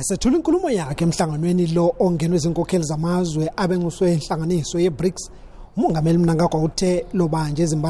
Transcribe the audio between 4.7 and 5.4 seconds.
ye-BRICS.